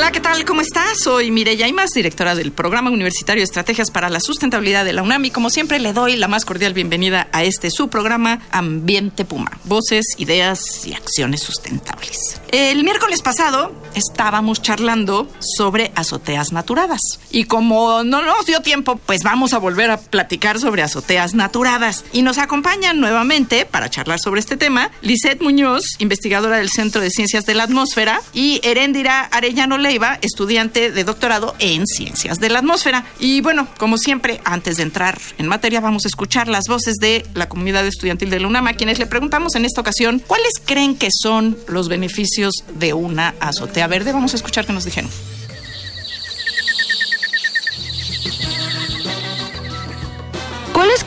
Hola, 0.00 0.12
¿qué 0.12 0.20
tal? 0.20 0.46
¿Cómo 0.46 0.62
estás? 0.62 1.00
Soy 1.04 1.30
Mireya 1.30 1.68
Imas, 1.68 1.90
directora 1.90 2.34
del 2.34 2.52
Programa 2.52 2.88
Universitario 2.88 3.42
de 3.42 3.44
Estrategias 3.44 3.90
para 3.90 4.08
la 4.08 4.18
Sustentabilidad 4.18 4.82
de 4.82 4.94
la 4.94 5.02
UNAM 5.02 5.26
y 5.26 5.30
como 5.30 5.50
siempre 5.50 5.78
le 5.78 5.92
doy 5.92 6.16
la 6.16 6.26
más 6.26 6.46
cordial 6.46 6.72
bienvenida 6.72 7.28
a 7.32 7.44
este 7.44 7.70
su 7.70 7.90
programa 7.90 8.40
Ambiente 8.50 9.26
Puma, 9.26 9.58
voces, 9.64 10.06
ideas 10.16 10.86
y 10.86 10.94
acciones 10.94 11.42
sustentables. 11.42 12.40
El 12.50 12.82
miércoles 12.82 13.20
pasado 13.20 13.72
estábamos 13.94 14.62
charlando 14.62 15.28
sobre 15.38 15.92
azoteas 15.94 16.50
naturadas 16.50 17.00
y 17.30 17.44
como 17.44 18.02
no 18.02 18.22
nos 18.22 18.46
dio 18.46 18.62
tiempo, 18.62 18.96
pues 19.04 19.22
vamos 19.22 19.52
a 19.52 19.58
volver 19.58 19.90
a 19.90 19.98
platicar 20.00 20.58
sobre 20.58 20.82
azoteas 20.82 21.34
naturadas 21.34 22.06
y 22.14 22.22
nos 22.22 22.38
acompañan 22.38 23.00
nuevamente 23.00 23.66
para 23.66 23.90
charlar 23.90 24.18
sobre 24.18 24.40
este 24.40 24.56
tema 24.56 24.90
Lisette 25.02 25.42
Muñoz, 25.42 25.84
investigadora 25.98 26.56
del 26.56 26.70
Centro 26.70 27.02
de 27.02 27.10
Ciencias 27.10 27.44
de 27.44 27.52
la 27.52 27.64
Atmósfera 27.64 28.22
y 28.32 28.62
Heréndira 28.64 29.20
Arellano 29.24 29.76
Leiva, 29.90 30.20
estudiante 30.22 30.92
de 30.92 31.02
doctorado 31.02 31.56
en 31.58 31.84
Ciencias 31.84 32.38
de 32.38 32.48
la 32.48 32.60
Atmósfera. 32.60 33.04
Y 33.18 33.40
bueno, 33.40 33.66
como 33.76 33.98
siempre, 33.98 34.40
antes 34.44 34.76
de 34.76 34.84
entrar 34.84 35.18
en 35.36 35.48
materia, 35.48 35.80
vamos 35.80 36.04
a 36.04 36.08
escuchar 36.08 36.46
las 36.46 36.68
voces 36.68 36.94
de 37.00 37.26
la 37.34 37.48
comunidad 37.48 37.84
estudiantil 37.84 38.30
de 38.30 38.38
la 38.38 38.46
UNAM, 38.46 38.72
quienes 38.74 39.00
le 39.00 39.06
preguntamos 39.06 39.56
en 39.56 39.64
esta 39.64 39.80
ocasión 39.80 40.22
cuáles 40.24 40.62
creen 40.64 40.94
que 40.94 41.08
son 41.10 41.58
los 41.66 41.88
beneficios 41.88 42.54
de 42.72 42.92
una 42.92 43.34
azotea 43.40 43.88
verde. 43.88 44.12
Vamos 44.12 44.32
a 44.32 44.36
escuchar 44.36 44.64
qué 44.64 44.72
nos 44.72 44.84
dijeron. 44.84 45.10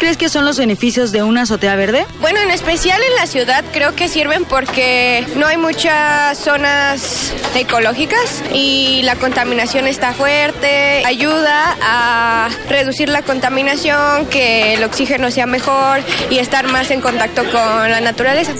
Crees 0.04 0.18
que 0.18 0.28
son 0.28 0.44
los 0.44 0.58
beneficios 0.58 1.14
de 1.14 1.24
una 1.24 1.44
azotea 1.44 1.78
verde? 1.78 2.06
Bueno, 2.20 2.42
en 2.42 2.52
especial 2.52 3.00
en 3.02 3.16
la 3.16 3.26
ciudad 3.26 3.64
creo 3.72 3.96
que 3.96 4.10
sirven 4.10 4.44
porque 4.44 5.26
no 5.38 5.48
hay 5.48 5.56
muchas 5.56 6.38
zonas 6.38 7.32
ecológicas 7.56 8.44
y 8.54 9.00
la 9.04 9.16
contaminación 9.16 9.88
está 9.88 10.12
fuerte. 10.12 11.06
Ayuda 11.06 11.78
a 11.82 12.50
reducir 12.68 13.08
la 13.08 13.22
contaminación, 13.22 14.26
que 14.26 14.74
el 14.74 14.84
oxígeno 14.84 15.32
sea 15.32 15.46
mejor 15.46 16.02
y 16.30 16.40
estar 16.40 16.68
más 16.68 16.92
en 16.92 17.00
contacto 17.00 17.44
con 17.50 17.90
la 17.90 18.02
naturaleza 18.02 18.52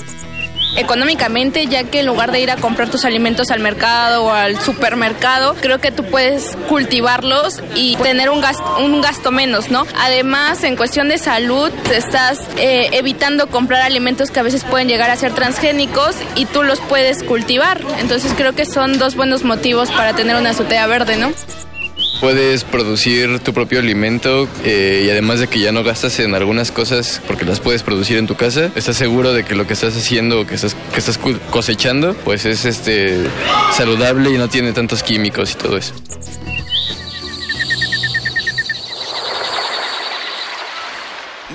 económicamente, 0.76 1.68
ya 1.68 1.84
que 1.84 2.00
en 2.00 2.06
lugar 2.06 2.32
de 2.32 2.42
ir 2.42 2.52
a 2.52 2.58
comprar 2.58 2.90
tus 2.90 3.06
alimentos 3.06 3.52
al 3.52 3.60
mercado 3.60 4.26
o 4.26 4.32
al 4.32 4.60
supermercado, 4.60 5.56
creo 5.60 5.80
que 5.80 5.92
tú 5.92 6.04
puedes 6.04 6.56
cultivarlos 6.68 7.62
y 7.76 7.96
tener 7.98 8.30
un 8.30 8.42
gasto, 8.42 8.78
un 8.80 9.02
gasto 9.02 9.32
menos, 9.32 9.72
¿no? 9.72 9.86
Además, 10.00 10.64
en 10.64 10.76
cuestión 10.76 11.10
de 11.10 11.18
salud, 11.18 11.72
estás 11.92 12.40
eh, 12.58 12.90
evitando 12.94 13.48
comprar 13.48 13.82
alimentos 13.82 14.32
que 14.32 14.40
a 14.40 14.44
veces 14.44 14.64
pueden 14.64 14.88
llegar 14.88 15.10
a 15.10 15.16
ser 15.16 15.34
transgénicos 15.34 16.16
y 16.36 16.46
tú 16.46 16.64
los 16.64 16.80
puedes 16.82 17.24
cultivar. 17.24 17.82
Entonces 18.00 18.34
creo 18.36 18.54
que 18.54 18.66
son 18.66 18.98
dos 18.98 19.16
buenos 19.16 19.44
motivos 19.44 19.92
para 19.92 20.14
tener 20.14 20.36
una 20.36 20.52
azotea 20.52 20.88
verde, 20.88 21.18
¿no? 21.18 21.32
Puedes 22.24 22.64
producir 22.64 23.40
tu 23.40 23.52
propio 23.52 23.80
alimento 23.80 24.48
eh, 24.64 25.04
y 25.06 25.10
además 25.10 25.42
de 25.42 25.48
que 25.48 25.60
ya 25.60 25.74
no 25.74 25.84
gastas 25.84 26.22
en 26.22 26.34
algunas 26.36 26.72
cosas 26.72 27.22
porque 27.28 27.44
las 27.44 27.60
puedes 27.60 27.84
producir 27.84 28.18
en 28.18 28.28
tu 28.28 28.36
casa, 28.36 28.72
estás 28.76 28.96
seguro 28.96 29.34
de 29.34 29.44
que 29.44 29.56
lo 29.56 29.68
que 29.68 29.74
estás 29.74 29.94
haciendo 29.98 30.40
o 30.40 30.48
que 30.48 30.56
estás, 30.56 30.74
que 30.94 31.00
estás 31.00 31.20
cosechando 31.52 32.14
pues 32.24 32.46
es 32.46 32.64
este 32.64 33.18
saludable 33.74 34.32
y 34.32 34.38
no 34.38 34.48
tiene 34.48 34.72
tantos 34.72 35.04
químicos 35.04 35.52
y 35.52 35.56
todo 35.56 35.76
eso. 35.76 35.94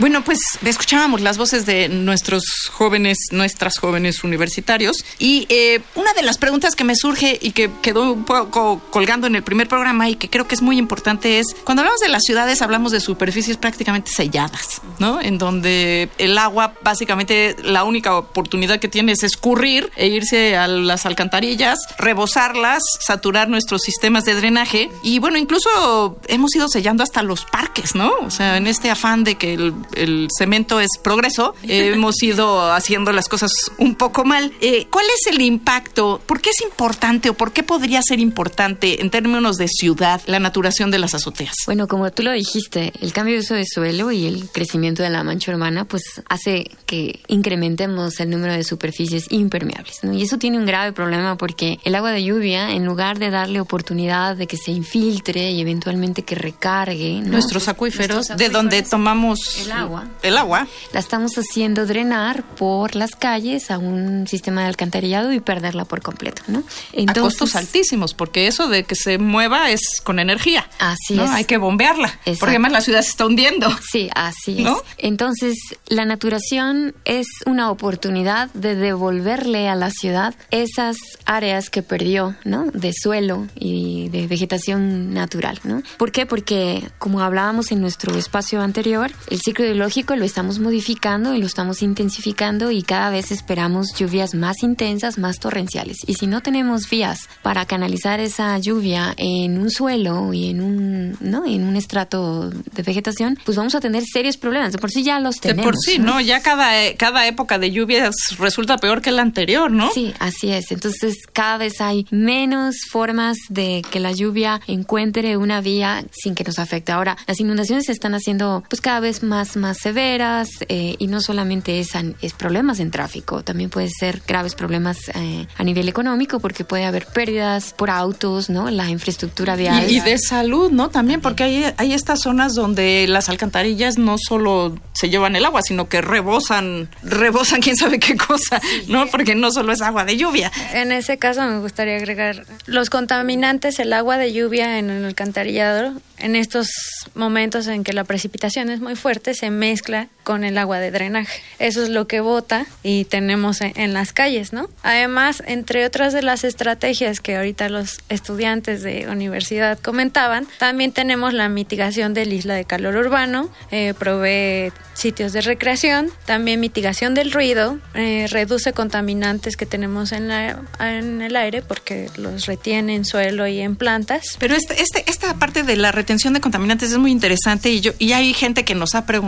Bueno, 0.00 0.22
pues 0.22 0.38
escuchábamos 0.64 1.22
las 1.22 1.38
voces 1.38 1.66
de 1.66 1.88
nuestros 1.88 2.44
jóvenes, 2.70 3.18
nuestras 3.32 3.78
jóvenes 3.78 4.22
universitarios. 4.22 5.04
Y 5.18 5.46
eh, 5.48 5.80
una 5.96 6.12
de 6.12 6.22
las 6.22 6.38
preguntas 6.38 6.76
que 6.76 6.84
me 6.84 6.94
surge 6.94 7.36
y 7.42 7.50
que 7.50 7.68
quedó 7.82 8.12
un 8.12 8.24
poco 8.24 8.80
colgando 8.90 9.26
en 9.26 9.34
el 9.34 9.42
primer 9.42 9.66
programa 9.66 10.08
y 10.08 10.14
que 10.14 10.30
creo 10.30 10.46
que 10.46 10.54
es 10.54 10.62
muy 10.62 10.78
importante 10.78 11.40
es, 11.40 11.48
cuando 11.64 11.82
hablamos 11.82 11.98
de 11.98 12.10
las 12.10 12.22
ciudades 12.22 12.62
hablamos 12.62 12.92
de 12.92 13.00
superficies 13.00 13.56
prácticamente 13.56 14.12
selladas, 14.12 14.82
¿no? 15.00 15.20
En 15.20 15.36
donde 15.36 16.08
el 16.18 16.38
agua 16.38 16.74
básicamente 16.84 17.56
la 17.64 17.82
única 17.82 18.16
oportunidad 18.16 18.78
que 18.78 18.86
tiene 18.86 19.12
es 19.12 19.24
escurrir 19.24 19.90
e 19.96 20.06
irse 20.06 20.56
a 20.56 20.68
las 20.68 21.06
alcantarillas, 21.06 21.80
rebosarlas, 21.98 22.84
saturar 23.00 23.48
nuestros 23.48 23.82
sistemas 23.82 24.24
de 24.24 24.34
drenaje. 24.34 24.90
Y 25.02 25.18
bueno, 25.18 25.38
incluso 25.38 26.20
hemos 26.28 26.54
ido 26.54 26.68
sellando 26.68 27.02
hasta 27.02 27.24
los 27.24 27.44
parques, 27.44 27.96
¿no? 27.96 28.12
O 28.20 28.30
sea, 28.30 28.58
en 28.58 28.68
este 28.68 28.90
afán 28.90 29.24
de 29.24 29.34
que 29.34 29.54
el 29.54 29.74
el 29.94 30.28
cemento 30.36 30.80
es 30.80 30.90
progreso, 31.02 31.54
hemos 31.62 32.22
ido 32.22 32.72
haciendo 32.72 33.12
las 33.12 33.28
cosas 33.28 33.52
un 33.78 33.94
poco 33.94 34.24
mal. 34.24 34.52
Eh, 34.60 34.86
¿Cuál 34.90 35.06
es 35.06 35.32
el 35.32 35.40
impacto? 35.40 36.20
¿Por 36.26 36.40
qué 36.40 36.50
es 36.50 36.60
importante 36.62 37.30
o 37.30 37.34
por 37.34 37.52
qué 37.52 37.62
podría 37.62 38.00
ser 38.02 38.20
importante 38.20 39.00
en 39.00 39.10
términos 39.10 39.56
de 39.56 39.68
ciudad 39.68 40.20
la 40.26 40.38
naturación 40.40 40.90
de 40.90 40.98
las 40.98 41.14
azoteas? 41.14 41.54
Bueno, 41.66 41.88
como 41.88 42.10
tú 42.10 42.22
lo 42.22 42.32
dijiste, 42.32 42.92
el 43.00 43.12
cambio 43.12 43.34
de 43.34 43.40
uso 43.40 43.54
de 43.54 43.64
suelo 43.66 44.10
y 44.10 44.26
el 44.26 44.48
crecimiento 44.50 45.02
de 45.02 45.10
la 45.10 45.24
mancha 45.24 45.52
urbana 45.52 45.84
pues 45.84 46.02
hace 46.28 46.70
que 46.86 47.20
incrementemos 47.28 48.20
el 48.20 48.30
número 48.30 48.52
de 48.52 48.64
superficies 48.64 49.26
impermeables. 49.30 50.00
Y 50.12 50.22
eso 50.22 50.38
tiene 50.38 50.58
un 50.58 50.66
grave 50.66 50.92
problema 50.92 51.36
porque 51.36 51.78
el 51.84 51.94
agua 51.94 52.12
de 52.12 52.24
lluvia, 52.24 52.72
en 52.72 52.84
lugar 52.84 53.18
de 53.18 53.30
darle 53.30 53.60
oportunidad 53.60 54.36
de 54.36 54.46
que 54.46 54.56
se 54.56 54.70
infiltre 54.70 55.50
y 55.50 55.60
eventualmente 55.60 56.22
que 56.22 56.34
recargue 56.34 57.20
nuestros, 57.22 57.68
acuíferos, 57.68 58.28
de 58.28 58.48
donde 58.48 58.82
tomamos 58.82 59.68
agua. 59.78 60.08
El 60.22 60.36
agua. 60.36 60.66
La 60.92 61.00
estamos 61.00 61.32
haciendo 61.34 61.86
drenar 61.86 62.42
por 62.42 62.94
las 62.94 63.12
calles 63.12 63.70
a 63.70 63.78
un 63.78 64.26
sistema 64.26 64.62
de 64.62 64.68
alcantarillado 64.68 65.32
y 65.32 65.40
perderla 65.40 65.84
por 65.84 66.02
completo, 66.02 66.42
¿no? 66.46 66.62
Entonces, 66.92 67.22
a 67.22 67.26
costos 67.26 67.56
altísimos, 67.56 68.14
porque 68.14 68.46
eso 68.46 68.68
de 68.68 68.84
que 68.84 68.94
se 68.94 69.18
mueva 69.18 69.70
es 69.70 70.00
con 70.02 70.18
energía. 70.18 70.68
Así 70.78 71.18
es. 71.18 71.30
Hay 71.30 71.44
que 71.44 71.56
bombearla, 71.56 72.18
porque 72.24 72.46
además 72.46 72.72
la 72.72 72.80
ciudad 72.80 73.02
se 73.02 73.10
está 73.10 73.26
hundiendo. 73.26 73.68
Sí, 73.90 74.10
así 74.14 74.62
es. 74.62 74.72
Entonces, 74.98 75.56
la 75.86 76.04
naturación 76.04 76.94
es 77.04 77.26
una 77.46 77.70
oportunidad 77.70 78.50
de 78.52 78.74
devolverle 78.74 79.68
a 79.68 79.74
la 79.74 79.90
ciudad 79.90 80.34
esas 80.50 80.96
áreas 81.24 81.70
que 81.70 81.82
perdió, 81.82 82.36
¿no? 82.44 82.66
De 82.72 82.92
suelo 82.92 83.46
y 83.54 84.08
de 84.08 84.26
vegetación 84.26 85.12
natural, 85.14 85.60
¿no? 85.64 85.82
¿Por 85.96 86.12
qué? 86.12 86.26
Porque, 86.26 86.88
como 86.98 87.20
hablábamos 87.20 87.72
en 87.72 87.80
nuestro 87.80 88.16
espacio 88.16 88.60
anterior, 88.60 89.10
el 89.30 89.40
ciclo 89.40 89.64
hidrológico 89.68 90.16
lo 90.16 90.24
estamos 90.24 90.58
modificando 90.58 91.34
y 91.34 91.40
lo 91.40 91.46
estamos 91.46 91.82
intensificando 91.82 92.70
y 92.70 92.82
cada 92.82 93.10
vez 93.10 93.30
esperamos 93.30 93.94
lluvias 93.94 94.34
más 94.34 94.62
intensas, 94.62 95.18
más 95.18 95.38
torrenciales. 95.38 95.98
Y 96.06 96.14
si 96.14 96.26
no 96.26 96.42
tenemos 96.42 96.88
vías 96.88 97.28
para 97.42 97.66
canalizar 97.66 98.20
esa 98.20 98.58
lluvia 98.58 99.14
en 99.16 99.58
un 99.58 99.70
suelo 99.70 100.32
y 100.32 100.50
en 100.50 100.60
un, 100.60 101.16
¿no? 101.20 101.46
en 101.46 101.64
un 101.64 101.76
estrato 101.76 102.50
de 102.50 102.82
vegetación, 102.82 103.38
pues 103.44 103.56
vamos 103.56 103.74
a 103.74 103.80
tener 103.80 104.04
serios 104.04 104.36
problemas. 104.36 104.72
De 104.72 104.78
por 104.78 104.90
sí 104.90 105.02
ya 105.02 105.20
los 105.20 105.40
tenemos. 105.40 105.64
De 105.64 105.70
por 105.70 105.76
sí, 105.76 105.98
¿no? 105.98 106.20
Ya 106.20 106.40
cada, 106.40 106.94
cada 106.96 107.26
época 107.26 107.58
de 107.58 107.70
lluvias 107.70 108.14
resulta 108.38 108.78
peor 108.78 109.02
que 109.02 109.10
la 109.10 109.22
anterior, 109.22 109.70
¿no? 109.70 109.90
Sí, 109.92 110.12
así 110.18 110.50
es. 110.50 110.72
Entonces 110.72 111.16
cada 111.32 111.58
vez 111.58 111.80
hay 111.80 112.06
menos 112.10 112.76
formas 112.90 113.36
de 113.48 113.82
que 113.90 114.00
la 114.00 114.12
lluvia 114.12 114.60
encuentre 114.66 115.36
una 115.36 115.60
vía 115.60 116.04
sin 116.10 116.34
que 116.34 116.44
nos 116.44 116.58
afecte. 116.58 116.92
Ahora, 116.92 117.16
las 117.26 117.40
inundaciones 117.40 117.86
se 117.86 117.92
están 117.92 118.14
haciendo 118.14 118.64
pues 118.68 118.80
cada 118.80 119.00
vez 119.00 119.22
más, 119.22 119.56
más 119.58 119.78
severas 119.78 120.48
eh, 120.68 120.96
y 120.98 121.06
no 121.06 121.20
solamente 121.20 121.80
es, 121.80 121.90
es, 122.22 122.32
problemas 122.32 122.80
en 122.80 122.90
tráfico, 122.90 123.42
también 123.42 123.70
puede 123.70 123.88
ser 123.90 124.22
graves 124.26 124.54
problemas 124.54 124.98
eh, 125.14 125.46
a 125.56 125.64
nivel 125.64 125.88
económico 125.88 126.40
porque 126.40 126.64
puede 126.64 126.84
haber 126.84 127.06
pérdidas 127.06 127.74
por 127.74 127.90
autos, 127.90 128.50
¿no? 128.50 128.70
La 128.70 128.88
infraestructura 128.88 129.56
vial. 129.56 129.90
Y, 129.90 130.00
de 130.00 130.18
salud, 130.18 130.70
¿no? 130.70 130.88
También 130.88 131.20
porque 131.20 131.44
hay, 131.44 131.74
hay 131.76 131.92
estas 131.92 132.20
zonas 132.20 132.54
donde 132.54 133.06
las 133.08 133.28
alcantarillas 133.28 133.98
no 133.98 134.16
solo 134.18 134.78
se 134.92 135.10
llevan 135.10 135.36
el 135.36 135.44
agua, 135.44 135.62
sino 135.62 135.88
que 135.88 136.00
rebosan, 136.00 136.88
rebosan 137.02 137.60
quién 137.60 137.76
sabe 137.76 137.98
qué 137.98 138.16
cosa, 138.16 138.60
¿no? 138.88 139.06
Porque 139.08 139.34
no 139.34 139.50
solo 139.50 139.72
es 139.72 139.82
agua 139.82 140.04
de 140.04 140.16
lluvia. 140.16 140.50
En 140.72 140.92
ese 140.92 141.18
caso 141.18 141.42
me 141.42 141.58
gustaría 141.58 141.96
agregar 141.96 142.44
los 142.66 142.90
contaminantes, 142.90 143.78
el 143.78 143.92
agua 143.92 144.18
de 144.18 144.32
lluvia 144.32 144.78
en 144.78 144.90
el 144.90 145.04
alcantarillado, 145.04 145.92
en 146.18 146.36
estos 146.36 146.68
momentos 147.14 147.66
en 147.68 147.84
que 147.84 147.92
la 147.92 148.04
precipitación 148.04 148.70
es 148.70 148.80
muy 148.80 148.96
fuerte, 148.96 149.34
se 149.38 149.50
mezcla 149.50 150.08
con 150.24 150.44
el 150.44 150.58
agua 150.58 150.78
de 150.78 150.90
drenaje. 150.90 151.40
Eso 151.58 151.82
es 151.82 151.88
lo 151.88 152.06
que 152.06 152.20
bota 152.20 152.66
y 152.82 153.06
tenemos 153.06 153.62
en, 153.62 153.72
en, 153.76 153.94
las 153.94 154.12
calles, 154.12 154.52
¿no? 154.52 154.68
Además, 154.82 155.42
entre 155.46 155.86
otras 155.86 156.12
de 156.12 156.22
las 156.22 156.44
estrategias 156.44 157.20
que 157.20 157.36
ahorita 157.36 157.70
los 157.70 158.00
estudiantes 158.10 158.82
de 158.82 159.06
universidad 159.08 159.78
comentaban, 159.78 160.46
también 160.58 160.92
tenemos 160.92 161.32
la 161.32 161.48
mitigación 161.48 162.12
del 162.12 162.34
isla 162.34 162.54
de 162.54 162.66
calor 162.66 162.96
urbano, 162.96 163.48
eh, 163.70 163.94
provee 163.98 164.70
sitios 164.92 165.32
de 165.32 165.40
recreación, 165.40 166.10
también 166.26 166.60
mitigación 166.60 167.14
del 167.14 167.30
ruido, 167.30 167.78
eh, 167.94 168.26
reduce 168.28 168.72
contaminantes 168.72 169.56
que 169.56 169.64
tenemos 169.64 170.12
en, 170.12 170.28
la, 170.28 170.60
en 170.80 171.22
el 171.22 171.36
aire 171.36 171.62
porque 171.62 172.10
los 172.16 172.46
retiene 172.46 172.96
en 172.96 173.04
suelo 173.04 173.46
y 173.46 173.60
en 173.60 173.76
plantas. 173.76 174.36
Pero 174.38 174.56
este, 174.56 174.82
este, 174.82 175.08
esta 175.08 175.34
parte 175.34 175.62
de 175.62 175.76
la 175.76 175.92
retención 175.92 176.34
de 176.34 176.40
contaminantes 176.40 176.90
es 176.90 176.98
muy 176.98 177.12
interesante 177.12 177.70
y, 177.70 177.80
yo, 177.80 177.92
y 177.98 178.12
hay 178.12 178.34
gente 178.34 178.64
que 178.64 178.74
nos 178.74 178.94
ha 178.94 179.06
preguntado 179.06 179.27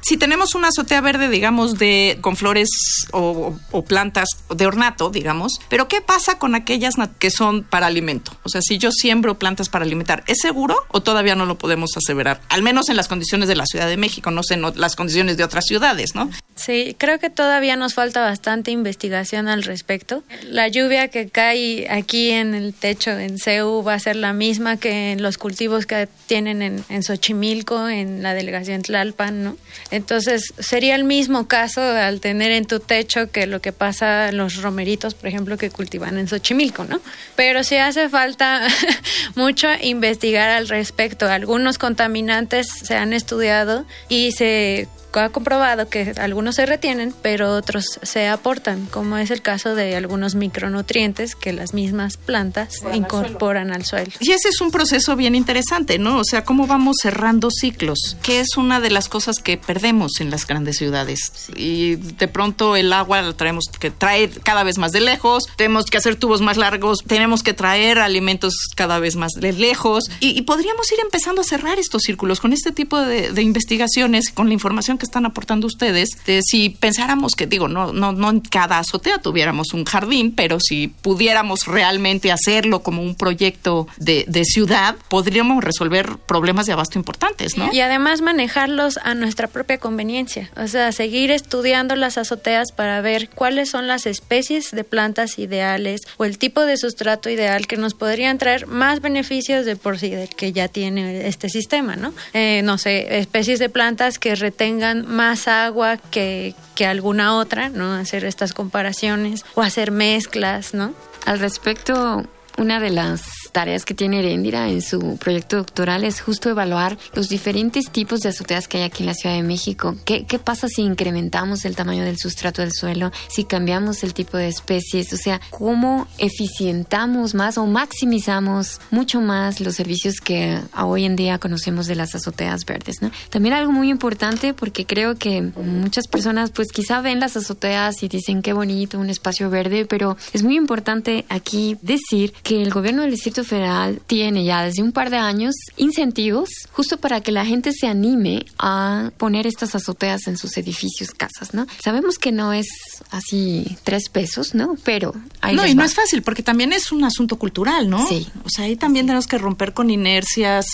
si 0.00 0.16
tenemos 0.16 0.54
una 0.54 0.68
azotea 0.68 1.00
verde, 1.00 1.28
digamos, 1.28 1.78
de 1.78 2.18
con 2.20 2.36
flores 2.36 2.68
o, 3.12 3.54
plantas 3.86 4.28
de 4.54 4.66
ornato, 4.66 5.10
digamos, 5.10 5.60
pero 5.68 5.88
¿qué 5.88 6.00
pasa 6.00 6.38
con 6.38 6.54
aquellas 6.54 6.94
que 7.18 7.30
son 7.30 7.64
para 7.64 7.86
alimento? 7.86 8.32
O 8.44 8.48
sea, 8.48 8.60
si 8.62 8.78
yo 8.78 8.90
siembro 8.92 9.38
plantas 9.38 9.68
para 9.68 9.84
alimentar, 9.84 10.22
¿es 10.26 10.38
seguro 10.40 10.76
o 10.88 11.02
todavía 11.02 11.34
no 11.34 11.46
lo 11.46 11.58
podemos 11.58 11.90
aseverar? 11.96 12.40
Al 12.48 12.62
menos 12.62 12.88
en 12.88 12.96
las 12.96 13.08
condiciones 13.08 13.48
de 13.48 13.56
la 13.56 13.66
Ciudad 13.66 13.88
de 13.88 13.96
México, 13.96 14.30
no 14.30 14.42
sé, 14.42 14.54
en 14.54 14.62
las 14.76 14.96
condiciones 14.96 15.36
de 15.36 15.44
otras 15.44 15.64
ciudades, 15.66 16.14
¿no? 16.14 16.30
Sí, 16.54 16.94
creo 16.98 17.18
que 17.18 17.30
todavía 17.30 17.76
nos 17.76 17.94
falta 17.94 18.20
bastante 18.20 18.70
investigación 18.70 19.48
al 19.48 19.62
respecto. 19.62 20.22
La 20.44 20.68
lluvia 20.68 21.08
que 21.08 21.28
cae 21.28 21.88
aquí 21.90 22.30
en 22.30 22.54
el 22.54 22.74
techo 22.74 23.10
en 23.10 23.38
CEU 23.38 23.82
va 23.82 23.94
a 23.94 23.98
ser 23.98 24.16
la 24.16 24.32
misma 24.32 24.76
que 24.76 25.12
en 25.12 25.22
los 25.22 25.38
cultivos 25.38 25.86
que 25.86 26.08
tienen 26.26 26.62
en, 26.62 26.84
en 26.88 27.02
Xochimilco, 27.02 27.88
en 27.88 28.22
la 28.22 28.34
delegación 28.34 28.82
Tlalpan, 28.82 29.31
¿no? 29.32 29.56
Entonces, 29.90 30.54
sería 30.58 30.94
el 30.94 31.04
mismo 31.04 31.48
caso 31.48 31.80
al 31.80 32.20
tener 32.20 32.50
en 32.52 32.66
tu 32.66 32.80
techo 32.80 33.30
que 33.30 33.46
lo 33.46 33.60
que 33.60 33.72
pasa 33.72 34.32
los 34.32 34.62
romeritos, 34.62 35.14
por 35.14 35.28
ejemplo, 35.28 35.56
que 35.58 35.70
cultivan 35.70 36.18
en 36.18 36.28
Xochimilco, 36.28 36.84
¿no? 36.84 37.00
Pero 37.36 37.64
sí 37.64 37.76
hace 37.76 38.08
falta 38.08 38.66
mucho 39.34 39.68
investigar 39.80 40.50
al 40.50 40.68
respecto. 40.68 41.26
Algunos 41.26 41.78
contaminantes 41.78 42.68
se 42.82 42.94
han 42.94 43.12
estudiado 43.12 43.84
y 44.08 44.32
se 44.32 44.88
ha 45.20 45.28
comprobado 45.30 45.88
que 45.88 46.12
algunos 46.18 46.56
se 46.56 46.66
retienen, 46.66 47.14
pero 47.22 47.54
otros 47.54 47.98
se 48.02 48.28
aportan, 48.28 48.86
como 48.86 49.16
es 49.16 49.30
el 49.30 49.42
caso 49.42 49.74
de 49.74 49.96
algunos 49.96 50.34
micronutrientes 50.34 51.34
que 51.34 51.52
las 51.52 51.74
mismas 51.74 52.16
plantas 52.16 52.82
incorporan 52.92 53.72
al 53.72 53.84
suelo. 53.84 54.04
al 54.06 54.12
suelo. 54.12 54.18
Y 54.20 54.32
ese 54.32 54.48
es 54.48 54.60
un 54.60 54.70
proceso 54.70 55.16
bien 55.16 55.34
interesante, 55.34 55.98
¿no? 55.98 56.18
O 56.18 56.24
sea, 56.24 56.44
cómo 56.44 56.66
vamos 56.66 56.96
cerrando 57.02 57.50
ciclos, 57.50 58.16
que 58.22 58.40
es 58.40 58.56
una 58.56 58.80
de 58.80 58.90
las 58.90 59.08
cosas 59.08 59.36
que 59.38 59.56
perdemos 59.58 60.20
en 60.20 60.30
las 60.30 60.46
grandes 60.46 60.76
ciudades. 60.78 61.32
Y 61.56 61.96
de 61.96 62.28
pronto 62.28 62.76
el 62.76 62.92
agua 62.92 63.22
la 63.22 63.32
tenemos 63.32 63.66
que 63.78 63.90
traer 63.90 64.40
cada 64.40 64.62
vez 64.62 64.78
más 64.78 64.92
de 64.92 65.00
lejos, 65.00 65.44
tenemos 65.56 65.86
que 65.86 65.98
hacer 65.98 66.16
tubos 66.16 66.40
más 66.40 66.56
largos, 66.56 66.98
tenemos 67.06 67.42
que 67.42 67.54
traer 67.54 67.98
alimentos 67.98 68.54
cada 68.76 68.98
vez 68.98 69.16
más 69.16 69.32
de 69.32 69.52
lejos 69.52 70.04
y, 70.20 70.38
y 70.38 70.42
podríamos 70.42 70.90
ir 70.92 70.98
empezando 71.00 71.40
a 71.40 71.44
cerrar 71.44 71.78
estos 71.78 72.02
círculos 72.02 72.40
con 72.40 72.52
este 72.52 72.72
tipo 72.72 72.98
de, 73.00 73.32
de 73.32 73.42
investigaciones, 73.42 74.30
con 74.30 74.48
la 74.48 74.54
información 74.54 74.98
que 75.02 75.06
están 75.06 75.26
aportando 75.26 75.66
ustedes, 75.66 76.10
de 76.26 76.42
si 76.42 76.70
pensáramos 76.70 77.32
que, 77.34 77.48
digo, 77.48 77.66
no, 77.66 77.92
no, 77.92 78.12
no 78.12 78.30
en 78.30 78.38
cada 78.38 78.78
azotea 78.78 79.18
tuviéramos 79.18 79.72
un 79.72 79.84
jardín, 79.84 80.32
pero 80.32 80.60
si 80.60 80.86
pudiéramos 80.86 81.66
realmente 81.66 82.30
hacerlo 82.30 82.84
como 82.84 83.02
un 83.02 83.16
proyecto 83.16 83.88
de, 83.96 84.24
de 84.28 84.44
ciudad, 84.44 84.94
podríamos 85.08 85.64
resolver 85.64 86.18
problemas 86.18 86.66
de 86.66 86.74
abasto 86.74 87.00
importantes, 87.00 87.56
¿no? 87.56 87.72
Y 87.72 87.80
además 87.80 88.20
manejarlos 88.20 89.00
a 89.02 89.14
nuestra 89.14 89.48
propia 89.48 89.78
conveniencia, 89.78 90.52
o 90.56 90.68
sea, 90.68 90.92
seguir 90.92 91.32
estudiando 91.32 91.96
las 91.96 92.16
azoteas 92.16 92.70
para 92.70 93.00
ver 93.00 93.28
cuáles 93.28 93.70
son 93.70 93.88
las 93.88 94.06
especies 94.06 94.70
de 94.70 94.84
plantas 94.84 95.36
ideales 95.40 96.02
o 96.16 96.24
el 96.24 96.38
tipo 96.38 96.64
de 96.64 96.76
sustrato 96.76 97.28
ideal 97.28 97.66
que 97.66 97.76
nos 97.76 97.94
podrían 97.94 98.38
traer 98.38 98.68
más 98.68 99.00
beneficios 99.00 99.66
de 99.66 99.74
por 99.74 99.98
sí 99.98 100.10
del 100.10 100.28
que 100.28 100.52
ya 100.52 100.68
tiene 100.68 101.26
este 101.26 101.48
sistema, 101.48 101.96
¿no? 101.96 102.14
Eh, 102.34 102.62
no 102.62 102.78
sé, 102.78 103.18
especies 103.18 103.58
de 103.58 103.68
plantas 103.68 104.20
que 104.20 104.36
retengan 104.36 104.91
más 104.94 105.48
agua 105.48 105.96
que, 105.96 106.54
que 106.74 106.86
alguna 106.86 107.36
otra, 107.36 107.68
¿no? 107.68 107.94
Hacer 107.94 108.24
estas 108.24 108.52
comparaciones 108.52 109.44
o 109.54 109.62
hacer 109.62 109.90
mezclas, 109.90 110.74
¿no? 110.74 110.94
Al 111.24 111.38
respecto, 111.38 112.24
una 112.58 112.80
de 112.80 112.90
las 112.90 113.22
tareas 113.52 113.84
que 113.84 113.94
tiene 113.94 114.18
Erendira 114.18 114.68
en 114.68 114.82
su 114.82 115.16
proyecto 115.18 115.58
doctoral 115.58 116.04
es 116.04 116.20
justo 116.20 116.50
evaluar 116.50 116.98
los 117.14 117.28
diferentes 117.28 117.90
tipos 117.90 118.20
de 118.20 118.30
azoteas 118.30 118.66
que 118.66 118.78
hay 118.78 118.84
aquí 118.84 119.02
en 119.02 119.06
la 119.06 119.14
Ciudad 119.14 119.36
de 119.36 119.42
México. 119.42 119.96
¿Qué, 120.04 120.24
¿Qué, 120.24 120.38
pasa 120.38 120.68
si 120.68 120.82
incrementamos 120.82 121.64
el 121.64 121.76
tamaño 121.76 122.04
del 122.04 122.18
sustrato 122.18 122.62
del 122.62 122.72
suelo? 122.72 123.12
Si 123.28 123.44
cambiamos 123.44 124.02
el 124.02 124.14
tipo 124.14 124.36
de 124.36 124.48
especies? 124.48 125.12
O 125.12 125.16
sea, 125.16 125.40
¿cómo 125.50 126.08
eficientamos 126.18 127.34
más 127.34 127.58
o 127.58 127.66
maximizamos 127.66 128.80
mucho 128.90 129.20
más 129.20 129.60
los 129.60 129.76
servicios 129.76 130.16
que 130.20 130.58
hoy 130.76 131.04
en 131.04 131.16
día 131.16 131.38
conocemos 131.38 131.86
de 131.86 131.94
las 131.94 132.14
azoteas 132.14 132.64
verdes? 132.64 133.02
¿no? 133.02 133.10
También 133.30 133.54
algo 133.54 133.72
muy 133.72 133.90
importante 133.90 134.54
porque 134.54 134.86
creo 134.86 135.16
que 135.16 135.42
muchas 135.42 136.08
personas 136.08 136.50
pues 136.50 136.72
quizá 136.72 137.00
ven 137.00 137.20
las 137.20 137.36
azoteas 137.36 138.02
y 138.02 138.08
dicen 138.08 138.42
qué 138.42 138.52
bonito, 138.52 138.98
un 138.98 139.10
espacio 139.10 139.50
verde, 139.50 139.84
pero 139.84 140.16
es 140.32 140.42
muy 140.42 140.56
importante 140.56 141.24
aquí 141.28 141.76
decir 141.82 142.32
que 142.42 142.62
el 142.62 142.70
gobierno 142.70 143.02
del 143.02 143.12
Distrito 143.42 143.44
Federal 143.44 144.00
tiene 144.06 144.44
ya 144.44 144.64
desde 144.64 144.82
un 144.82 144.92
par 144.92 145.10
de 145.10 145.16
años 145.16 145.54
incentivos 145.76 146.48
justo 146.72 146.96
para 146.96 147.20
que 147.20 147.32
la 147.32 147.44
gente 147.44 147.72
se 147.72 147.86
anime 147.86 148.46
a 148.58 149.10
poner 149.16 149.46
estas 149.46 149.74
azoteas 149.74 150.26
en 150.26 150.36
sus 150.36 150.56
edificios, 150.56 151.10
casas, 151.10 151.54
¿no? 151.54 151.66
Sabemos 151.82 152.18
que 152.18 152.32
no 152.32 152.52
es 152.52 152.66
así 153.10 153.76
tres 153.84 154.08
pesos, 154.08 154.54
¿no? 154.54 154.76
Pero 154.84 155.14
ahí 155.40 155.54
No, 155.54 155.66
y 155.66 155.70
va. 155.70 155.74
no 155.74 155.84
es 155.84 155.94
fácil 155.94 156.22
porque 156.22 156.42
también 156.42 156.72
es 156.72 156.92
un 156.92 157.04
asunto 157.04 157.36
cultural, 157.36 157.88
¿no? 157.88 158.06
Sí. 158.06 158.26
O 158.44 158.48
sea, 158.48 158.64
ahí 158.66 158.76
también 158.76 159.04
sí. 159.04 159.08
tenemos 159.08 159.26
que 159.26 159.38
romper 159.38 159.72
con 159.72 159.90
inercias. 159.90 160.66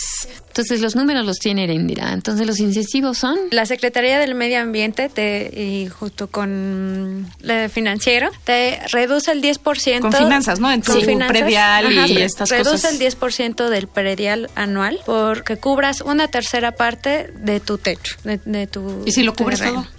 Entonces 0.49 0.81
los 0.81 0.97
números 0.97 1.25
los 1.25 1.39
tiene 1.39 1.65
Erendira. 1.65 2.13
Entonces 2.13 2.47
los 2.47 2.59
incentivos 2.59 3.19
son... 3.19 3.39
La 3.51 3.65
Secretaría 3.67 4.19
del 4.19 4.35
Medio 4.35 4.61
Ambiente 4.61 5.09
te, 5.09 5.51
y 5.55 5.89
junto 5.89 6.29
con 6.29 7.31
el 7.43 7.71
financiero 7.71 8.31
te 8.45 8.81
reduce 8.91 9.31
el 9.31 9.41
10%. 9.43 10.01
Con 10.01 10.13
finanzas, 10.13 10.59
¿no? 10.59 10.71
En 10.71 10.83
tu 10.83 10.93
predial 11.29 11.87
ajá, 11.87 12.09
y 12.09 12.17
estas 12.19 12.49
reduce 12.65 12.89
el 12.89 12.99
10% 12.99 13.69
del 13.69 13.89
predial 13.89 14.51
anual 14.55 15.01
porque 15.07 15.57
cubras 15.57 16.01
una 16.01 16.29
tercera 16.29 16.73
parte 16.73 17.31
de 17.35 17.61
tu 17.61 17.79
techo, 17.79 18.17
de, 18.25 18.41
de 18.45 18.67
tu 18.67 19.03
¿Y 19.07 19.13
si 19.13 19.23
lo 19.23 19.35
cubres 19.35 19.61
terreno. 19.61 19.85
todo? 19.85 19.99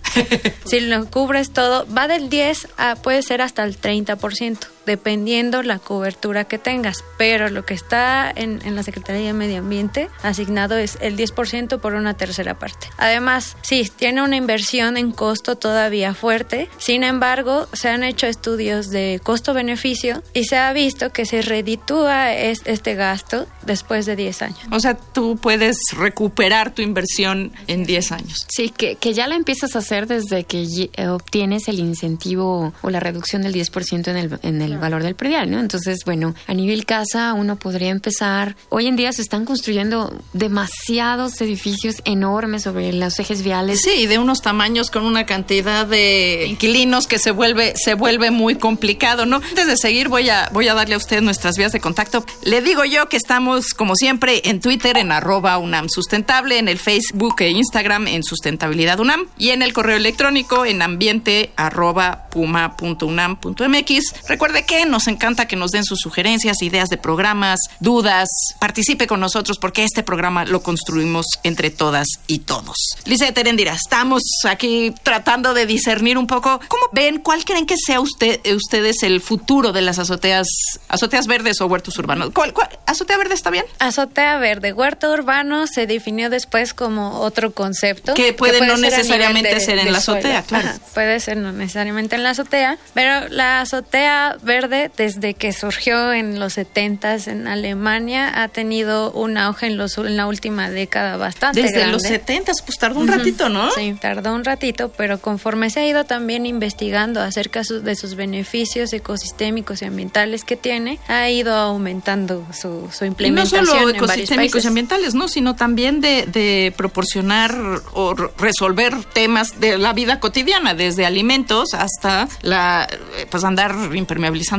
si 0.66 0.80
lo 0.80 1.06
cubres 1.10 1.52
todo, 1.52 1.86
va 1.94 2.08
del 2.08 2.30
10 2.30 2.68
a 2.78 2.96
puede 2.96 3.22
ser 3.22 3.42
hasta 3.42 3.64
el 3.64 3.80
30%, 3.80 4.58
dependiendo 4.90 5.62
la 5.62 5.78
cobertura 5.78 6.46
que 6.46 6.58
tengas. 6.58 7.04
Pero 7.18 7.50
lo 7.50 7.64
que 7.64 7.76
está 7.76 8.32
en, 8.36 8.60
en 8.66 8.76
la 8.76 8.82
Secretaría 8.82 9.28
de 9.28 9.34
Medio 9.34 9.60
Ambiente 9.60 10.10
asignado 10.24 10.78
es 10.78 10.98
el 11.00 11.16
10% 11.16 11.80
por 11.80 11.94
una 11.94 12.16
tercera 12.16 12.58
parte. 12.58 12.88
Además, 12.98 13.56
sí, 13.62 13.88
tiene 13.96 14.24
una 14.24 14.36
inversión 14.36 14.98
en 14.98 15.12
costo 15.12 15.58
todavía 15.58 16.16
fuerte. 16.16 16.70
Sin 16.80 17.04
embargo, 17.04 17.68
se 17.74 17.90
han 17.90 18.04
hecho 18.04 18.26
estudios 18.26 18.90
de 18.90 19.22
costo-beneficio 19.24 20.24
y 20.34 20.46
se 20.46 20.58
ha 20.58 20.74
visto 20.74 21.12
que 21.12 21.28
se 21.28 21.44
reditúa 21.44 22.34
es, 22.34 22.64
este 22.66 22.96
gasto 22.96 23.46
después 23.62 24.08
de 24.08 24.16
10 24.16 24.42
años. 24.42 24.60
O 24.72 24.80
sea, 24.80 24.96
tú 24.96 25.38
puedes 25.38 25.78
recuperar 25.96 26.74
tu 26.74 26.82
inversión 26.82 27.52
en 27.68 27.84
10 27.84 28.12
años. 28.12 28.48
Sí, 28.50 28.70
que, 28.70 28.96
que 28.96 29.14
ya 29.14 29.28
la 29.28 29.36
empiezas 29.36 29.76
a 29.76 29.80
hacer 29.80 30.08
desde 30.08 30.46
que 30.46 30.90
obtienes 31.10 31.68
el 31.68 31.78
incentivo 31.78 32.74
o 32.82 32.90
la 32.90 33.00
reducción 33.00 33.44
del 33.44 33.54
10% 33.54 34.08
en 34.08 34.18
el, 34.18 34.40
en 34.42 34.62
el 34.64 34.79
valor 34.80 35.04
del 35.04 35.16
predial, 35.16 35.50
¿no? 35.52 35.60
Entonces, 35.60 36.00
bueno, 36.06 36.36
a 36.48 36.54
nivel 36.54 36.86
casa 36.86 37.34
uno 37.34 37.58
podría 37.58 37.90
empezar. 37.90 38.56
Hoy 38.70 38.88
en 38.88 38.96
día 38.96 39.12
se 39.14 39.22
están 39.22 39.46
construyendo 39.46 40.14
demasiados 40.34 41.40
edificios 41.42 42.02
enormes 42.06 42.64
sobre 42.64 42.94
los 42.94 43.20
ejes 43.20 43.44
viales. 43.44 43.82
Sí, 43.82 44.08
de 44.08 44.18
unos 44.18 44.42
tamaños 44.42 44.90
con 44.92 45.04
una 45.04 45.26
cantidad 45.26 45.86
de 45.86 46.48
inquilinos 46.50 47.08
que 47.08 47.20
se 47.20 47.32
vuelve 47.32 47.74
se 47.76 47.94
vuelve 47.94 48.32
muy 48.32 48.56
complicado, 48.56 49.26
¿no? 49.26 49.38
Antes 49.38 49.68
de 49.68 49.78
seguir 49.78 50.10
voy 50.10 50.30
a 50.30 50.50
voy 50.54 50.68
a 50.68 50.74
darle 50.74 50.96
a 50.96 50.98
usted 50.98 51.22
nuestras 51.22 51.58
vías 51.58 51.72
de 51.72 51.80
contacto. 51.80 52.26
Le 52.44 52.62
digo 52.62 52.86
yo 52.86 53.10
que 53.10 53.18
estamos 53.18 53.74
como 53.74 53.96
siempre 53.96 54.42
en 54.46 54.60
Twitter 54.60 54.98
en 54.98 55.12
arroba 55.12 55.58
UNAM 55.58 55.90
Sustentable, 55.90 56.58
en 56.58 56.68
el 56.68 56.80
Facebook 56.80 57.36
e 57.40 57.50
Instagram 57.50 58.08
en 58.08 58.24
Sustentabilidad 58.24 59.00
UNAM 59.00 59.28
y 59.38 59.50
en 59.50 59.62
el 59.62 59.74
correo 59.74 59.98
electrónico 59.98 60.66
en 60.66 60.82
ambiente 60.82 61.52
arroba 61.56 62.28
puma.unam.mx. 62.30 64.28
Recuerde 64.28 64.66
que 64.70 64.86
nos 64.86 65.08
encanta 65.08 65.48
que 65.48 65.56
nos 65.56 65.72
den 65.72 65.84
sus 65.84 66.00
sugerencias, 66.00 66.62
ideas 66.62 66.90
de 66.90 66.98
programas, 66.98 67.60
dudas. 67.80 68.30
Participe 68.60 69.08
con 69.08 69.20
nosotros 69.20 69.58
porque 69.58 69.84
este 69.84 70.04
programa 70.04 70.46
lo 70.46 70.62
construimos 70.62 71.26
entre 71.42 71.72
todas 71.72 72.06
y 72.28 72.40
todos. 72.40 72.78
Lice 73.06 73.32
Terendira, 73.32 73.74
estamos 73.74 74.22
aquí 74.48 74.94
tratando 75.02 75.56
de 75.56 75.66
discernir 75.66 76.20
un 76.20 76.28
poco 76.28 76.60
cómo 76.68 76.84
ven, 76.92 77.18
cuál 77.18 77.46
creen 77.46 77.66
que 77.66 77.78
sea 77.84 78.00
usted, 78.00 78.42
ustedes 78.54 79.02
el 79.02 79.22
futuro 79.22 79.72
de 79.72 79.82
las 79.82 79.98
azoteas, 79.98 80.48
azoteas 80.88 81.26
verdes 81.26 81.62
o 81.62 81.66
huertos 81.66 81.98
urbanos. 81.98 82.30
¿Cuál, 82.32 82.54
cuál, 82.54 82.70
azotea 82.86 83.18
verde 83.18 83.34
está 83.34 83.50
bien? 83.50 83.66
Azotea 83.80 84.38
verde, 84.38 84.72
huerto 84.72 85.12
urbano 85.12 85.66
se 85.66 85.88
definió 85.88 86.30
después 86.30 86.76
como 86.76 87.22
otro 87.22 87.56
concepto. 87.56 88.14
Que 88.14 88.34
puede, 88.34 88.62
no 88.62 88.78
necesariamente 88.78 89.60
ser 89.62 89.80
en 89.80 89.92
la 89.92 89.98
azotea, 89.98 90.44
claro. 90.44 90.70
puede 90.94 91.20
ser 91.22 91.38
no 91.38 91.52
necesariamente 91.54 92.18
en 92.18 92.22
la 92.22 92.30
azotea, 92.30 92.78
pero 92.94 93.28
la 93.30 93.62
azotea 93.62 94.38
verde 94.50 94.90
desde 94.98 95.36
que 95.36 95.54
surgió 95.54 96.12
en 96.12 96.40
los 96.40 96.54
70 96.54 97.16
en 97.28 97.48
Alemania 97.48 98.42
ha 98.42 98.48
tenido 98.48 99.12
un 99.12 99.38
auge 99.38 99.68
en, 99.68 99.78
los, 99.78 99.96
en 100.00 100.18
la 100.18 100.26
última 100.26 100.72
década 100.72 101.18
bastante 101.18 101.62
Desde 101.62 101.76
grande. 101.78 101.94
los 101.94 102.02
70 102.02 102.52
pues 102.66 102.78
tardó 102.80 103.00
un 103.00 103.08
ratito, 103.08 103.48
¿no? 103.48 103.70
Sí, 103.72 103.96
tardó 104.02 104.34
un 104.34 104.44
ratito, 104.44 104.92
pero 104.98 105.20
conforme 105.22 105.70
se 105.70 105.82
ha 105.82 105.88
ido 105.88 106.04
también 106.06 106.48
investigando 106.48 107.22
acerca 107.22 107.64
su- 107.64 107.82
de 107.82 107.96
sus 107.96 108.16
beneficios 108.16 108.92
ecosistémicos 108.92 109.84
y 109.84 109.86
ambientales 109.86 110.44
que 110.44 110.56
tiene, 110.56 110.98
ha 111.08 111.30
ido 111.30 111.54
aumentando 111.56 112.44
su, 112.52 112.90
su 112.92 113.06
Y 113.06 113.08
no 113.08 113.12
implementación 113.12 113.66
solo 113.68 113.90
en 113.92 113.96
ecosistémicos 113.98 114.64
y 114.64 114.68
ambientales, 114.68 115.14
¿no? 115.14 115.28
Sino 115.28 115.56
también 115.56 116.02
de, 116.02 116.26
de 116.26 116.74
proporcionar 116.76 117.56
o 117.94 118.16
resolver 118.38 118.96
temas 119.14 119.60
de 119.60 119.78
la 119.78 119.94
vida 119.94 120.20
cotidiana, 120.20 120.74
desde 120.74 121.06
alimentos 121.06 121.74
hasta 121.76 122.28
la 122.42 122.88
eh, 123.18 123.28
pues 123.30 123.44
andar 123.44 123.76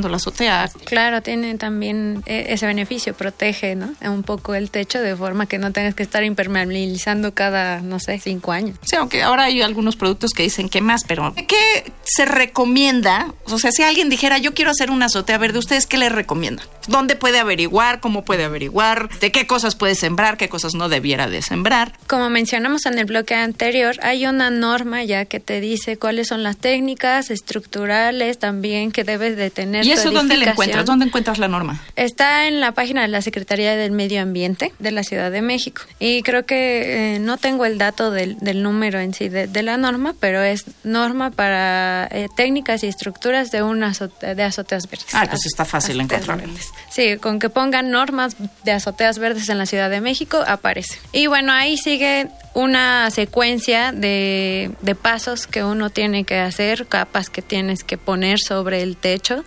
la 0.08 0.16
azotea. 0.16 0.70
Claro, 0.84 1.22
tiene 1.22 1.56
también 1.56 2.22
eh, 2.26 2.46
ese 2.48 2.66
beneficio, 2.66 3.14
protege 3.14 3.74
¿no? 3.74 3.94
un 4.02 4.22
poco 4.22 4.54
el 4.54 4.70
techo 4.70 5.00
de 5.00 5.16
forma 5.16 5.46
que 5.46 5.58
no 5.58 5.72
tengas 5.72 5.94
que 5.94 6.02
estar 6.02 6.24
impermeabilizando 6.24 7.32
cada, 7.34 7.80
no 7.80 7.98
sé, 7.98 8.18
cinco 8.18 8.52
años. 8.52 8.78
Sí, 8.82 8.96
aunque 8.96 9.22
ahora 9.22 9.44
hay 9.44 9.62
algunos 9.62 9.96
productos 9.96 10.32
que 10.32 10.42
dicen 10.42 10.68
que 10.68 10.80
más, 10.80 11.04
pero 11.04 11.34
¿qué 11.34 11.92
se 12.02 12.24
recomienda? 12.24 13.34
O 13.44 13.58
sea, 13.58 13.72
si 13.72 13.82
alguien 13.82 14.08
dijera, 14.08 14.38
yo 14.38 14.54
quiero 14.54 14.70
hacer 14.70 14.90
una 14.90 15.06
azotea 15.06 15.38
verde, 15.38 15.58
¿ustedes 15.58 15.86
qué 15.86 15.98
le 15.98 16.08
recomiendan? 16.08 16.66
¿Dónde 16.86 17.16
puede 17.16 17.38
averiguar? 17.38 18.00
¿Cómo 18.00 18.24
puede 18.24 18.44
averiguar? 18.44 19.08
¿De 19.20 19.32
qué 19.32 19.46
cosas 19.46 19.76
puede 19.76 19.94
sembrar? 19.94 20.36
¿Qué 20.36 20.48
cosas 20.48 20.74
no 20.74 20.88
debiera 20.88 21.28
de 21.28 21.42
sembrar? 21.42 21.92
Como 22.06 22.30
mencionamos 22.30 22.86
en 22.86 22.98
el 22.98 23.04
bloque 23.04 23.34
anterior, 23.34 23.96
hay 24.02 24.26
una 24.26 24.50
norma 24.50 25.04
ya 25.04 25.24
que 25.24 25.40
te 25.40 25.60
dice 25.60 25.96
cuáles 25.96 26.28
son 26.28 26.42
las 26.42 26.56
técnicas 26.56 27.30
estructurales 27.30 28.38
también 28.38 28.92
que 28.92 29.04
debes 29.04 29.36
de 29.36 29.50
tener. 29.50 29.69
¿Y 29.82 29.92
eso 29.92 30.10
dónde 30.10 30.36
la 30.36 30.50
encuentras? 30.52 30.84
¿Dónde 30.86 31.06
encuentras 31.06 31.38
la 31.38 31.48
norma? 31.48 31.80
Está 31.96 32.48
en 32.48 32.60
la 32.60 32.72
página 32.72 33.02
de 33.02 33.08
la 33.08 33.22
Secretaría 33.22 33.76
del 33.76 33.92
Medio 33.92 34.20
Ambiente 34.22 34.72
de 34.78 34.90
la 34.90 35.02
Ciudad 35.02 35.30
de 35.30 35.42
México. 35.42 35.82
Y 35.98 36.22
creo 36.22 36.44
que 36.46 37.16
eh, 37.16 37.18
no 37.18 37.36
tengo 37.38 37.64
el 37.64 37.78
dato 37.78 38.10
del, 38.10 38.38
del 38.38 38.62
número 38.62 38.98
en 39.00 39.14
sí 39.14 39.28
de, 39.28 39.46
de 39.46 39.62
la 39.62 39.76
norma, 39.76 40.14
pero 40.20 40.42
es 40.42 40.64
norma 40.84 41.30
para 41.30 42.08
eh, 42.10 42.28
técnicas 42.36 42.82
y 42.84 42.88
estructuras 42.88 43.50
de 43.50 43.62
una 43.62 43.90
azote- 43.92 44.34
de 44.34 44.42
azoteas 44.42 44.88
verdes. 44.90 45.06
Ah, 45.12 45.26
pues 45.28 45.46
está 45.46 45.64
fácil 45.64 46.00
verdes. 46.04 46.68
Sí, 46.90 47.16
con 47.18 47.38
que 47.38 47.48
pongan 47.50 47.90
normas 47.90 48.36
de 48.64 48.72
azoteas 48.72 49.18
verdes 49.18 49.48
en 49.48 49.58
la 49.58 49.66
Ciudad 49.66 49.90
de 49.90 50.00
México, 50.00 50.42
aparece. 50.46 50.98
Y 51.12 51.26
bueno, 51.26 51.52
ahí 51.52 51.76
sigue 51.76 52.28
una 52.54 53.10
secuencia 53.10 53.92
de, 53.92 54.72
de 54.80 54.94
pasos 54.94 55.46
que 55.46 55.64
uno 55.64 55.90
tiene 55.90 56.24
que 56.24 56.38
hacer, 56.38 56.86
capas 56.86 57.30
que 57.30 57.42
tienes 57.42 57.84
que 57.84 57.98
poner 57.98 58.40
sobre 58.40 58.82
el 58.82 58.96
techo, 58.96 59.44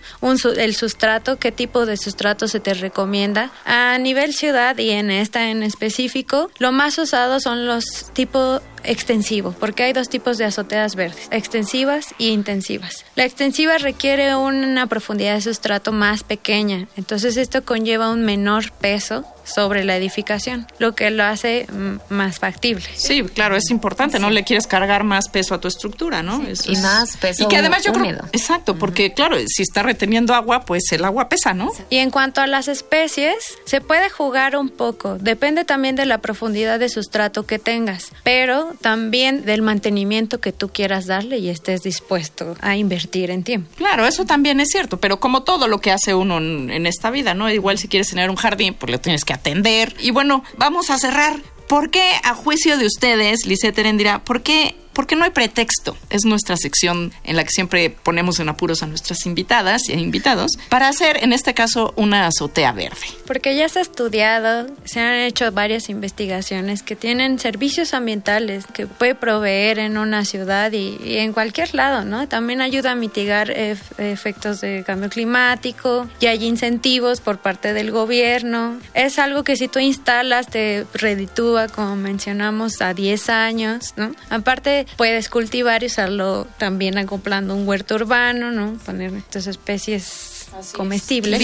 el 0.56 0.74
sustrato, 0.74 1.38
qué 1.38 1.52
tipo 1.52 1.86
de 1.86 1.96
sustrato 1.96 2.48
se 2.48 2.60
te 2.60 2.74
recomienda. 2.74 3.50
A 3.64 3.98
nivel 3.98 4.34
ciudad 4.34 4.76
y 4.78 4.90
en 4.90 5.10
esta 5.10 5.50
en 5.50 5.62
específico, 5.62 6.50
lo 6.58 6.72
más 6.72 6.98
usado 6.98 7.40
son 7.40 7.66
los 7.66 7.84
tipo 8.12 8.60
extensivo, 8.84 9.52
porque 9.58 9.82
hay 9.82 9.92
dos 9.92 10.08
tipos 10.08 10.38
de 10.38 10.44
azoteas 10.44 10.94
verdes, 10.94 11.28
extensivas 11.30 12.14
y 12.18 12.28
intensivas. 12.28 13.04
La 13.14 13.24
extensiva 13.24 13.78
requiere 13.78 14.36
una 14.36 14.86
profundidad 14.86 15.34
de 15.34 15.40
sustrato 15.40 15.92
más 15.92 16.22
pequeña, 16.22 16.86
entonces 16.96 17.36
esto 17.36 17.64
conlleva 17.64 18.10
un 18.10 18.24
menor 18.24 18.72
peso 18.72 19.24
sobre 19.44 19.84
la 19.84 19.96
edificación, 19.96 20.66
lo 20.78 20.94
que 20.94 21.10
lo 21.10 21.24
hace 21.24 21.66
mm, 21.70 22.12
más 22.14 22.38
factible. 22.38 22.84
Sí, 22.96 23.22
claro, 23.22 23.56
es 23.56 23.70
importante, 23.70 24.18
no 24.18 24.30
le 24.30 24.44
quieres 24.44 24.66
cargar 24.66 25.04
más 25.04 25.28
peso 25.28 25.54
a 25.54 25.60
tu 25.60 25.68
estructura, 25.68 26.22
¿no? 26.22 26.42
Eso 26.46 26.70
Y 26.70 26.74
es- 26.74 26.82
más 26.82 27.16
peso 27.16 27.44
Y 27.44 27.48
que 27.48 27.56
además 27.58 27.82
yo 27.84 27.92
creo, 27.92 28.18
exacto, 28.32 28.76
porque 28.76 29.12
claro, 29.12 29.36
si 29.46 29.62
está 29.62 29.82
reteniendo 29.82 30.34
agua, 30.34 30.64
pues 30.64 30.84
el 30.92 31.04
agua 31.04 31.28
pesa, 31.28 31.54
¿no? 31.54 31.70
Y 31.90 31.98
en 31.98 32.10
cuanto 32.10 32.40
a 32.40 32.46
las 32.46 32.68
especies, 32.68 33.34
se 33.66 33.80
puede 33.80 34.08
jugar 34.10 34.56
un 34.56 34.68
poco. 34.70 35.16
Depende 35.18 35.64
también 35.64 35.96
de 35.96 36.06
la 36.06 36.18
profundidad 36.18 36.78
de 36.78 36.88
sustrato 36.88 37.46
que 37.46 37.58
tengas, 37.58 38.12
pero 38.22 38.72
también 38.80 39.44
del 39.44 39.62
mantenimiento 39.62 40.40
que 40.40 40.52
tú 40.52 40.68
quieras 40.68 41.06
darle 41.06 41.38
y 41.38 41.48
estés 41.50 41.82
dispuesto 41.82 42.56
a 42.60 42.76
invertir 42.76 43.30
en 43.30 43.42
tiempo. 43.42 43.68
Claro, 43.76 44.06
eso 44.06 44.24
también 44.24 44.60
es 44.60 44.68
cierto, 44.70 44.98
pero 44.98 45.20
como 45.20 45.42
todo 45.42 45.68
lo 45.68 45.80
que 45.80 45.90
hace 45.92 46.14
uno 46.14 46.38
en, 46.38 46.70
en 46.70 46.86
esta 46.86 47.10
vida, 47.10 47.34
¿no? 47.34 47.50
Igual 47.50 47.78
si 47.78 47.88
quieres 47.88 48.08
tener 48.08 48.30
un 48.30 48.36
jardín, 48.36 48.74
pues 48.74 48.90
lo 48.90 48.98
tienes 49.00 49.24
que 49.24 49.33
atender. 49.34 49.94
Y 49.98 50.10
bueno, 50.10 50.44
vamos 50.56 50.90
a 50.90 50.98
cerrar. 50.98 51.36
¿Por 51.68 51.90
qué, 51.90 52.12
a 52.22 52.34
juicio 52.34 52.76
de 52.76 52.86
ustedes, 52.86 53.46
Lisette 53.46 53.78
Erendira, 53.78 54.22
por 54.24 54.42
qué, 54.42 54.76
por 54.94 55.06
qué 55.06 55.16
no 55.16 55.24
hay 55.24 55.30
pretexto? 55.30 55.96
Es 56.10 56.24
nuestra 56.24 56.56
sección 56.56 57.12
en 57.24 57.36
la 57.36 57.44
que 57.44 57.50
siempre 57.50 57.90
ponemos 57.90 58.40
en 58.40 58.48
apuros 58.48 58.82
a 58.82 58.86
nuestras 58.86 59.26
invitadas 59.26 59.88
e 59.88 59.94
invitados 59.98 60.52
para 60.68 60.88
hacer, 60.88 61.18
en 61.22 61.32
este 61.32 61.52
caso, 61.54 61.92
una 61.96 62.26
azotea 62.26 62.72
verde. 62.72 62.96
Porque 63.26 63.56
ya 63.56 63.68
se 63.68 63.80
ha 63.80 63.82
estudiado, 63.82 64.66
se 64.84 65.00
han 65.00 65.14
hecho 65.20 65.50
varias 65.52 65.88
investigaciones 65.88 66.82
que 66.82 66.96
tienen 66.96 67.38
servicios 67.38 67.94
ambientales 67.94 68.64
que 68.72 68.86
puede 68.86 69.14
proveer 69.14 69.78
en 69.78 69.98
una 69.98 70.24
ciudad 70.24 70.72
y, 70.72 70.98
y 71.04 71.18
en 71.18 71.32
cualquier 71.32 71.74
lado, 71.74 72.04
¿no? 72.04 72.28
También 72.28 72.60
ayuda 72.60 72.92
a 72.92 72.94
mitigar 72.94 73.48
ef- 73.50 73.98
efectos 73.98 74.60
de 74.60 74.84
cambio 74.86 75.10
climático 75.10 76.08
y 76.20 76.26
hay 76.26 76.44
incentivos 76.44 77.20
por 77.20 77.38
parte 77.38 77.72
del 77.72 77.90
gobierno. 77.90 78.78
Es 78.94 79.18
algo 79.18 79.42
que 79.44 79.56
si 79.56 79.68
tú 79.68 79.78
instalas 79.78 80.46
te 80.46 80.86
reditúa, 80.94 81.68
como 81.68 81.96
mencionamos, 81.96 82.80
a 82.80 82.94
10 82.94 83.28
años, 83.30 83.94
¿no? 83.96 84.12
Aparte 84.30 84.83
puedes 84.96 85.28
cultivar 85.28 85.82
y 85.82 85.86
usarlo 85.86 86.46
también 86.58 86.98
acoplando 86.98 87.54
un 87.54 87.66
huerto 87.66 87.94
urbano, 87.96 88.50
¿no? 88.50 88.78
Poner 88.84 89.14
estas 89.14 89.46
especies 89.46 90.46
comestibles. 90.76 91.40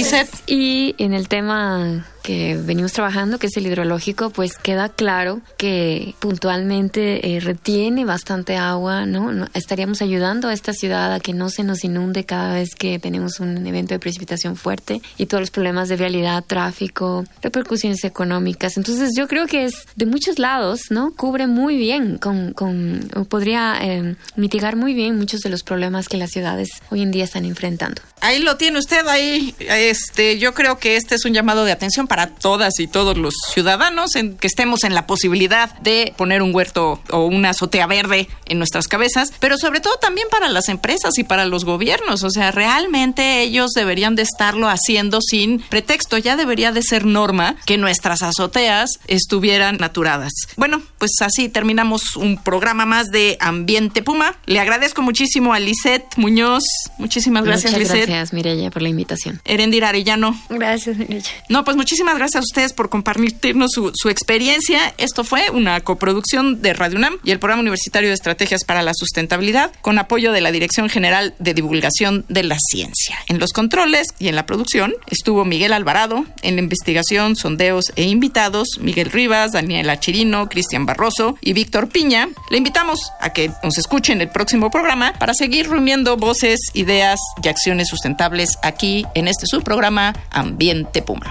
Y 0.47 0.95
en 0.99 1.15
el 1.15 1.29
tema 1.29 2.07
que 2.23 2.57
venimos 2.57 2.93
trabajando, 2.93 3.39
que 3.39 3.47
es 3.47 3.57
el 3.57 3.67
hidrológico, 3.67 4.31
pues 4.31 4.57
queda 4.57 4.89
claro 4.89 5.41
que 5.57 6.15
puntualmente 6.19 7.37
eh, 7.37 7.41
retiene 7.41 8.05
bastante 8.05 8.57
agua, 8.57 9.07
¿no? 9.07 9.47
Estaríamos 9.55 10.03
ayudando 10.03 10.49
a 10.49 10.53
esta 10.53 10.73
ciudad 10.73 11.15
a 11.15 11.21
que 11.21 11.33
no 11.33 11.51
se 11.51 11.63
nos 11.63 11.85
inunde 11.85 12.25
cada 12.25 12.55
vez 12.55 12.75
que 12.75 12.99
tenemos 12.99 13.41
un 13.41 13.67
evento 13.67 13.95
de 13.95 13.99
precipitación 13.99 14.57
fuerte 14.57 15.01
y 15.17 15.27
todos 15.27 15.41
los 15.41 15.51
problemas 15.51 15.89
de 15.89 15.97
vialidad, 15.97 16.45
tráfico, 16.45 17.25
repercusiones 17.43 18.05
económicas. 18.05 18.77
Entonces 18.77 19.11
yo 19.17 19.29
creo 19.29 19.47
que 19.47 19.65
es 19.65 19.75
de 19.97 20.07
muchos 20.07 20.39
lados, 20.39 20.91
¿no? 20.91 21.13
Cubre 21.13 21.47
muy 21.47 21.77
bien, 21.77 22.19
con, 22.19 22.53
con 22.53 23.09
podría 23.29 23.79
eh, 23.83 24.17
mitigar 24.37 24.77
muy 24.77 24.95
bien 24.95 25.17
muchos 25.17 25.41
de 25.41 25.51
los 25.51 25.63
problemas 25.63 26.09
que 26.09 26.17
las 26.17 26.31
ciudades 26.31 26.69
hoy 26.91 27.03
en 27.03 27.11
día 27.11 27.25
están 27.25 27.45
enfrentando. 27.45 28.03
Ahí 28.21 28.41
lo 28.41 28.57
tiene 28.57 28.79
usted, 28.79 29.07
ahí. 29.07 29.55
Este, 29.59 30.39
yo 30.39 30.55
creo 30.55 30.79
que 30.79 30.97
este 30.97 31.15
es 31.15 31.25
un 31.25 31.33
llamado 31.33 31.65
de 31.65 31.73
atención 31.73 32.07
para 32.11 32.27
todas 32.27 32.81
y 32.81 32.89
todos 32.89 33.17
los 33.17 33.35
ciudadanos, 33.55 34.17
en 34.17 34.37
que 34.37 34.49
estemos 34.49 34.83
en 34.83 34.97
la 34.97 35.07
posibilidad 35.07 35.73
de 35.79 36.13
poner 36.17 36.43
un 36.43 36.53
huerto 36.53 37.01
o 37.11 37.27
una 37.27 37.51
azotea 37.51 37.87
verde 37.87 38.27
en 38.47 38.59
nuestras 38.59 38.89
cabezas, 38.89 39.33
pero 39.39 39.57
sobre 39.57 39.79
todo 39.79 39.95
también 40.01 40.27
para 40.29 40.49
las 40.49 40.69
empresas 40.69 41.19
y 41.19 41.23
para 41.23 41.45
los 41.45 41.65
gobiernos. 41.65 42.25
O 42.25 42.31
sea, 42.31 42.51
realmente 42.51 43.43
ellos 43.43 43.71
deberían 43.77 44.17
de 44.17 44.23
estarlo 44.23 44.69
haciendo 44.69 45.21
sin 45.21 45.61
pretexto. 45.61 46.19
Ya 46.19 46.35
debería 46.35 46.73
de 46.73 46.83
ser 46.83 47.05
norma 47.07 47.55
que 47.65 47.79
nuestras 47.79 48.23
azoteas 48.23 48.99
estuvieran 49.07 49.77
naturadas. 49.77 50.33
Bueno, 50.57 50.83
pues 50.99 51.13
así 51.21 51.49
terminamos 51.49 52.17
un 52.17 52.43
programa 52.43 52.87
más 52.87 53.13
de 53.13 53.37
Ambiente 53.39 54.03
Puma. 54.03 54.35
Le 54.47 54.59
agradezco 54.59 55.01
muchísimo 55.03 55.55
a 55.55 55.61
Lisette 55.61 56.17
Muñoz. 56.17 56.65
Muchísimas 56.99 57.45
gracias, 57.45 57.73
Muchas 57.73 57.89
Lisette. 57.89 58.09
gracias, 58.09 58.33
Mireya, 58.33 58.71
por 58.73 58.83
la 58.83 58.89
invitación. 58.89 59.41
Erendira 59.45 59.91
Arellano. 59.91 60.37
Gracias, 60.49 60.97
Mireya. 60.97 61.31
No, 61.49 61.63
pues 61.65 61.77
muchísimas 61.77 62.00
muchísimas 62.01 62.19
gracias 62.19 62.41
a 62.41 62.45
ustedes 62.45 62.73
por 62.73 62.89
compartirnos 62.89 63.73
su, 63.75 63.93
su 63.95 64.09
experiencia. 64.09 64.95
Esto 64.97 65.23
fue 65.23 65.51
una 65.51 65.83
coproducción 65.83 66.63
de 66.63 66.73
Radio 66.73 66.97
UNAM 66.97 67.19
y 67.25 67.31
el 67.31 67.39
Programa 67.39 67.61
Universitario 67.61 68.09
de 68.09 68.15
Estrategias 68.15 68.65
para 68.65 68.81
la 68.81 68.95
Sustentabilidad 68.95 69.71
con 69.83 69.99
apoyo 69.99 70.33
de 70.33 70.41
la 70.41 70.51
Dirección 70.51 70.89
General 70.89 71.35
de 71.39 71.53
Divulgación 71.53 72.25
de 72.31 72.45
la 72.45 72.57
Ciencia. 72.59 73.19
En 73.29 73.39
los 73.39 73.53
controles 73.53 74.07
y 74.19 74.29
en 74.29 74.35
la 74.35 74.47
producción 74.47 74.95
estuvo 75.11 75.45
Miguel 75.45 75.75
Alvarado, 75.75 76.25
en 76.41 76.57
la 76.57 76.63
investigación, 76.63 77.37
sondeos 77.37 77.93
e 77.97 78.05
invitados, 78.05 78.79
Miguel 78.81 79.11
Rivas, 79.11 79.53
Daniela 79.53 80.01
Chirino, 80.01 80.49
Cristian 80.49 80.87
Barroso 80.87 81.37
y 81.43 81.53
Víctor 81.53 81.91
Piña. 81.91 82.31
Le 82.49 82.57
invitamos 82.57 83.13
a 83.21 83.35
que 83.35 83.51
nos 83.63 83.77
escuchen 83.77 84.23
el 84.23 84.31
próximo 84.31 84.71
programa 84.71 85.13
para 85.19 85.35
seguir 85.35 85.67
rumiando 85.67 86.17
voces, 86.17 86.61
ideas 86.73 87.21
y 87.45 87.49
acciones 87.49 87.89
sustentables 87.89 88.57
aquí 88.63 89.05
en 89.15 89.29
este 89.29 89.47
subprograma 89.47 90.15
Ambiente 90.31 91.03
Puma. 91.03 91.31